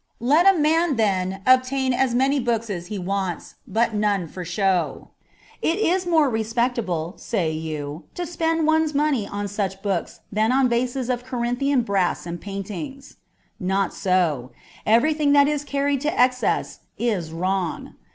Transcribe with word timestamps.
Let 0.19 0.47
a 0.51 0.57
man, 0.57 0.95
then, 0.95 1.41
obtain 1.45 1.93
as 1.93 2.15
many 2.15 2.39
books 2.39 2.71
as 2.71 2.87
he 2.87 2.97
wants, 2.97 3.53
but 3.67 3.93
none 3.93 4.25
for 4.25 4.43
show. 4.43 5.09
"It 5.61 5.77
is 5.77 6.07
more 6.07 6.27
respectable," 6.27 7.13
say 7.17 7.51
you," 7.51 8.05
to 8.15 8.25
spend 8.25 8.65
one's 8.65 8.95
money 8.95 9.27
on 9.27 9.47
such 9.47 9.83
books 9.83 10.21
than 10.31 10.51
on 10.51 10.69
vases 10.69 11.07
of 11.07 11.23
Corinthian 11.23 11.83
brass 11.83 12.25
and 12.25 12.41
paintings." 12.41 13.17
Not 13.59 13.93
so: 13.93 14.49
everything 14.87 15.33
that 15.33 15.47
is 15.47 15.63
carried 15.63 16.01
to 16.01 16.19
excess 16.19 16.79
is 16.97 17.31
wrong. 17.31 17.93